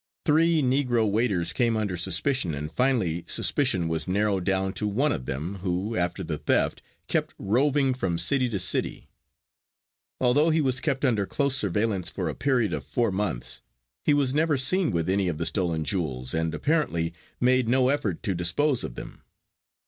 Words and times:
Three 0.25 0.63
negro 0.63 1.07
waiters 1.07 1.53
came 1.53 1.77
under 1.77 1.95
suspicion 1.95 2.55
and 2.55 2.71
finally 2.71 3.23
suspicion 3.27 3.87
was 3.87 4.07
narrowed 4.07 4.43
down 4.45 4.73
to 4.73 4.87
one 4.87 5.11
of 5.11 5.27
them, 5.27 5.57
who, 5.59 5.95
after 5.95 6.23
the 6.23 6.39
theft, 6.39 6.81
kept 7.07 7.35
roving 7.37 7.93
from 7.93 8.17
city 8.17 8.49
to 8.49 8.59
city. 8.59 9.11
Although 10.19 10.49
he 10.49 10.59
was 10.59 10.81
kept 10.81 11.05
under 11.05 11.27
close 11.27 11.55
surveillance 11.55 12.09
for 12.09 12.29
a 12.29 12.33
period 12.33 12.73
of 12.73 12.83
four 12.83 13.11
months 13.11 13.61
he 14.03 14.15
was 14.15 14.33
never 14.33 14.57
seen 14.57 14.89
with 14.89 15.07
any 15.07 15.27
of 15.27 15.37
the 15.37 15.45
stolen 15.45 15.83
jewels, 15.83 16.33
and 16.33 16.55
apparently 16.55 17.13
made 17.39 17.67
no 17.69 17.89
effort 17.89 18.23
to 18.23 18.33
dispose 18.33 18.83
of 18.83 18.95
them. 18.95 19.21